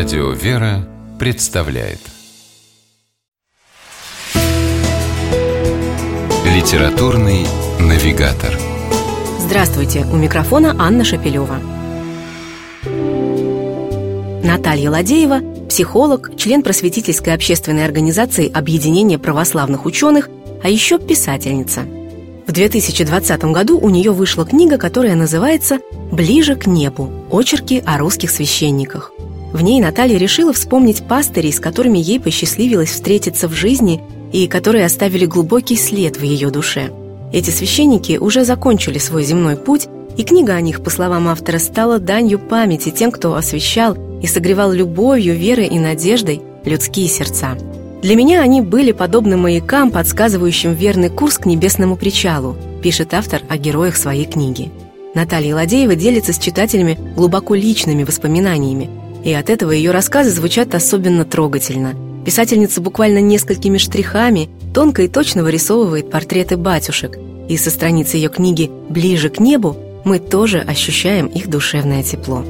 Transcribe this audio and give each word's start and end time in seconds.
Радио 0.00 0.30
«Вера» 0.30 0.88
представляет 1.18 1.98
Литературный 6.46 7.46
навигатор 7.78 8.58
Здравствуйте! 9.40 10.06
У 10.10 10.16
микрофона 10.16 10.74
Анна 10.78 11.04
Шапилева. 11.04 11.58
Наталья 14.42 14.90
Ладеева– 14.90 15.42
психолог, 15.68 16.34
член 16.38 16.62
просветительской 16.62 17.34
общественной 17.34 17.84
организации 17.84 18.50
Объединение 18.50 19.18
православных 19.18 19.84
ученых, 19.84 20.30
а 20.62 20.70
еще 20.70 20.98
писательница. 20.98 21.82
В 22.46 22.52
2020 22.52 23.44
году 23.52 23.78
у 23.78 23.90
нее 23.90 24.12
вышла 24.12 24.46
книга, 24.46 24.78
которая 24.78 25.14
называется 25.14 25.78
«Ближе 26.10 26.56
к 26.56 26.66
небу. 26.66 27.12
Очерки 27.30 27.82
о 27.84 27.98
русских 27.98 28.30
священниках». 28.30 29.12
В 29.52 29.62
ней 29.62 29.80
Наталья 29.80 30.16
решила 30.16 30.52
вспомнить 30.52 31.02
пастырей, 31.02 31.52
с 31.52 31.60
которыми 31.60 31.98
ей 31.98 32.20
посчастливилось 32.20 32.90
встретиться 32.90 33.48
в 33.48 33.52
жизни 33.52 34.00
и 34.32 34.46
которые 34.46 34.84
оставили 34.84 35.26
глубокий 35.26 35.76
след 35.76 36.16
в 36.16 36.22
ее 36.22 36.50
душе. 36.50 36.90
Эти 37.32 37.50
священники 37.50 38.16
уже 38.16 38.44
закончили 38.44 38.98
свой 38.98 39.24
земной 39.24 39.56
путь, 39.56 39.88
и 40.16 40.22
книга 40.22 40.54
о 40.54 40.60
них, 40.60 40.82
по 40.82 40.90
словам 40.90 41.28
автора, 41.28 41.58
стала 41.58 41.98
данью 41.98 42.38
памяти 42.38 42.90
тем, 42.90 43.10
кто 43.10 43.34
освещал 43.34 43.96
и 44.20 44.26
согревал 44.26 44.72
любовью, 44.72 45.36
верой 45.36 45.66
и 45.66 45.78
надеждой 45.78 46.42
людские 46.64 47.08
сердца. 47.08 47.56
Для 48.02 48.16
меня 48.16 48.40
они 48.42 48.60
были 48.60 48.92
подобны 48.92 49.36
маякам, 49.36 49.90
подсказывающим 49.90 50.72
верный 50.72 51.10
курс 51.10 51.38
к 51.38 51.46
небесному 51.46 51.96
причалу, 51.96 52.56
пишет 52.82 53.14
автор 53.14 53.42
о 53.48 53.56
героях 53.56 53.96
своей 53.96 54.24
книги. 54.24 54.70
Наталья 55.14 55.54
Ладеева 55.54 55.96
делится 55.96 56.32
с 56.32 56.38
читателями 56.38 56.98
глубоко 57.16 57.54
личными 57.54 58.04
воспоминаниями, 58.04 58.88
и 59.24 59.32
от 59.32 59.50
этого 59.50 59.70
ее 59.72 59.90
рассказы 59.90 60.30
звучат 60.30 60.74
особенно 60.74 61.24
трогательно. 61.24 61.94
Писательница 62.24 62.80
буквально 62.80 63.18
несколькими 63.18 63.78
штрихами 63.78 64.48
тонко 64.74 65.02
и 65.02 65.08
точно 65.08 65.42
вырисовывает 65.42 66.10
портреты 66.10 66.56
батюшек, 66.56 67.18
и 67.48 67.56
со 67.56 67.70
страницы 67.70 68.16
ее 68.16 68.28
книги 68.28 68.70
«Ближе 68.88 69.28
к 69.30 69.40
небу» 69.40 69.76
мы 70.04 70.18
тоже 70.18 70.60
ощущаем 70.60 71.26
их 71.26 71.48
душевное 71.48 72.02
тепло. 72.02 72.44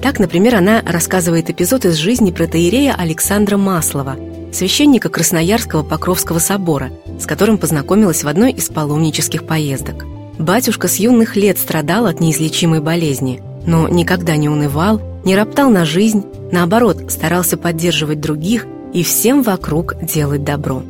Так, 0.00 0.20
например, 0.20 0.54
она 0.54 0.82
рассказывает 0.86 1.50
эпизод 1.50 1.84
из 1.84 1.96
жизни 1.96 2.30
протеерея 2.30 2.94
Александра 2.96 3.56
Маслова, 3.56 4.16
священника 4.52 5.08
Красноярского 5.08 5.82
Покровского 5.82 6.38
собора, 6.38 6.90
с 7.18 7.26
которым 7.26 7.58
познакомилась 7.58 8.22
в 8.22 8.28
одной 8.28 8.52
из 8.52 8.68
паломнических 8.68 9.44
поездок. 9.44 10.06
Батюшка 10.38 10.86
с 10.86 10.96
юных 10.96 11.34
лет 11.34 11.58
страдал 11.58 12.06
от 12.06 12.20
неизлечимой 12.20 12.80
болезни, 12.80 13.42
но 13.66 13.88
никогда 13.88 14.36
не 14.36 14.48
унывал, 14.48 15.02
не 15.28 15.36
роптал 15.36 15.68
на 15.68 15.84
жизнь, 15.84 16.24
наоборот, 16.50 17.10
старался 17.10 17.58
поддерживать 17.58 18.18
других 18.18 18.66
и 18.94 19.02
всем 19.02 19.42
вокруг 19.42 20.02
делать 20.02 20.42
добро. 20.42 20.82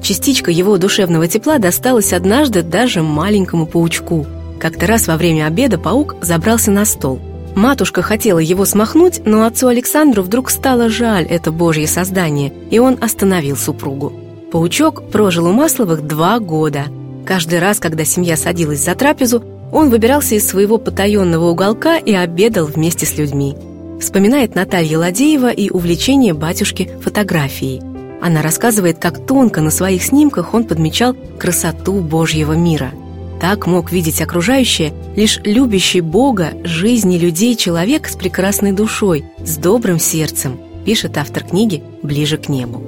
Частичка 0.00 0.52
его 0.52 0.78
душевного 0.78 1.26
тепла 1.26 1.58
досталась 1.58 2.12
однажды 2.12 2.62
даже 2.62 3.02
маленькому 3.02 3.66
паучку. 3.66 4.26
Как-то 4.60 4.86
раз 4.86 5.08
во 5.08 5.16
время 5.16 5.46
обеда 5.46 5.76
паук 5.76 6.14
забрался 6.22 6.70
на 6.70 6.84
стол– 6.84 7.20
Матушка 7.56 8.00
хотела 8.00 8.38
его 8.38 8.64
смахнуть, 8.64 9.22
но 9.24 9.44
отцу 9.44 9.66
Александру 9.66 10.22
вдруг 10.22 10.50
стало 10.50 10.88
жаль 10.88 11.24
это 11.24 11.50
божье 11.50 11.86
создание, 11.86 12.52
и 12.70 12.78
он 12.78 12.96
остановил 13.00 13.56
супругу. 13.56 14.12
Паучок 14.52 15.10
прожил 15.10 15.46
у 15.46 15.52
Масловых 15.52 16.06
два 16.06 16.38
года. 16.38 16.84
Каждый 17.26 17.58
раз, 17.58 17.80
когда 17.80 18.04
семья 18.04 18.36
садилась 18.36 18.84
за 18.84 18.94
трапезу, 18.94 19.42
он 19.72 19.90
выбирался 19.90 20.36
из 20.36 20.46
своего 20.46 20.78
потаенного 20.78 21.50
уголка 21.50 21.96
и 21.98 22.14
обедал 22.14 22.66
вместе 22.66 23.04
с 23.04 23.18
людьми. 23.18 23.56
Вспоминает 24.00 24.54
Наталья 24.54 24.98
Ладеева 24.98 25.50
и 25.50 25.70
увлечение 25.70 26.34
батюшки 26.34 26.90
фотографией. 27.02 27.82
Она 28.20 28.42
рассказывает, 28.42 28.98
как 28.98 29.26
тонко 29.26 29.60
на 29.60 29.70
своих 29.70 30.02
снимках 30.02 30.54
он 30.54 30.64
подмечал 30.64 31.14
красоту 31.38 32.00
Божьего 32.00 32.52
мира– 32.52 32.92
так 33.40 33.66
мог 33.66 33.90
видеть 33.90 34.20
окружающее 34.20 34.92
лишь 35.16 35.40
любящий 35.44 36.02
Бога, 36.02 36.52
жизни 36.62 37.16
людей 37.16 37.56
человек 37.56 38.06
с 38.06 38.14
прекрасной 38.14 38.72
душой, 38.72 39.24
с 39.42 39.56
добрым 39.56 39.98
сердцем, 39.98 40.60
пишет 40.84 41.16
автор 41.16 41.44
книги 41.44 41.82
«Ближе 42.02 42.36
к 42.36 42.50
небу». 42.50 42.82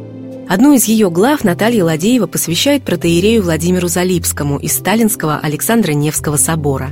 Одну 0.49 0.75
из 0.75 0.84
ее 0.84 1.11
глав 1.11 1.44
Наталья 1.44 1.84
Ладеева 1.84 2.27
посвящает 2.27 2.83
протеерею 2.83 3.43
Владимиру 3.43 3.89
Залипскому 3.89 4.59
из 4.59 4.75
Сталинского 4.75 5.39
Александра 5.39 5.93
Невского 5.93 6.37
собора. 6.37 6.91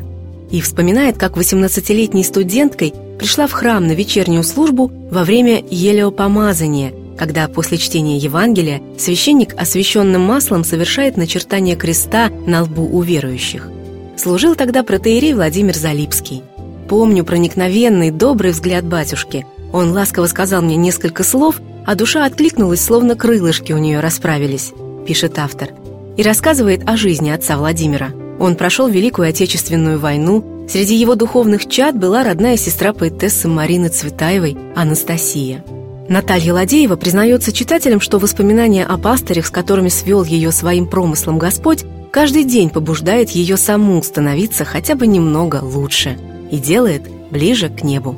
И 0.51 0.63
вспоминает, 0.63 1.19
как 1.19 1.37
18-летней 1.37 2.25
студенткой 2.25 2.95
пришла 3.21 3.47
в 3.47 3.53
храм 3.53 3.87
на 3.87 3.93
вечернюю 3.93 4.43
службу 4.43 4.91
во 5.11 5.23
время 5.23 5.63
елеопомазания– 5.71 6.93
когда 7.21 7.49
после 7.49 7.77
чтения 7.77 8.17
Евангелия 8.17 8.81
священник 8.97 9.53
освященным 9.55 10.23
маслом 10.23 10.65
совершает 10.65 11.19
начертание 11.19 11.77
креста 11.77 12.31
на 12.47 12.63
лбу 12.63 12.89
у 12.91 13.03
верующих. 13.03 13.69
Служил 14.17 14.55
тогда 14.55 14.83
протеерей 14.83 15.35
Владимир 15.35 15.77
Залипский. 15.77 16.43
Помню 16.89 17.23
проникновенный, 17.23 18.11
добрый 18.11 18.53
взгляд 18.53 18.87
батюшки. 18.87 19.45
Он 19.71 19.93
ласково 19.93 20.29
сказал 20.29 20.63
мне 20.63 20.77
несколько 20.77 21.23
слов, 21.23 21.61
а 21.85 21.95
душа 21.95 22.25
откликнулась, 22.25 22.83
словно 22.83 23.17
крылышки 23.17 23.75
у 23.75 23.79
нее 23.79 24.01
расправились, 24.01 24.73
пишет 25.07 25.39
автор. 25.39 25.75
И 26.17 26.23
рассказывает 26.23 26.89
о 26.89 26.97
жизни 26.97 27.29
отца 27.29 27.59
Владимира. 27.59 28.13
Он 28.39 28.57
прошел 28.57 28.89
Великую 28.89 29.29
Отечественную 29.29 29.99
войну, 29.99 30.43
Среди 30.71 30.95
его 30.95 31.17
духовных 31.17 31.67
чад 31.67 31.99
была 31.99 32.23
родная 32.23 32.57
сестра 32.57 32.93
поэтессы 32.93 33.49
Марины 33.49 33.89
Цветаевой 33.89 34.57
Анастасия. 34.77 35.65
Наталья 36.09 36.55
Ладеева 36.55 36.95
признается 36.95 37.51
читателям, 37.51 38.01
что 38.01 38.21
воспоминания 38.21 38.87
о 38.87 38.97
пастырях, 38.97 39.47
с 39.47 39.51
которыми 39.51 39.89
свел 39.89 40.23
ее 40.23 40.53
своим 40.53 40.87
промыслом 40.87 41.39
Господь, 41.39 41.85
каждый 42.13 42.45
день 42.45 42.71
побуждает 42.71 43.31
ее 43.31 43.57
саму 43.57 44.01
становиться 44.05 44.65
хотя 44.65 44.95
бы 44.95 45.09
немного 45.09 45.59
лучше 45.61 46.17
и 46.53 46.59
делает 46.59 47.03
ближе 47.33 47.69
к 47.69 47.83
небу. 47.83 48.15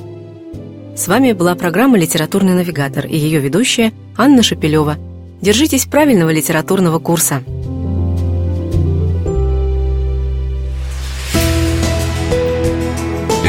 С 0.95 1.09
вами 1.09 1.33
была 1.33 1.55
программа 1.55 1.97
«Литературный 1.97 2.53
навигатор» 2.53 3.07
и 3.07 3.17
ее 3.17 3.41
ведущая 3.41 3.95
Анна 4.15 4.43
Шапилева. 4.43 4.99
Держитесь 5.41 5.87
правильного 5.87 6.29
литературного 6.29 6.99
курса. 6.99 7.43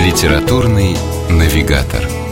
«Литературный 0.03 0.97
навигатор» 1.29 2.22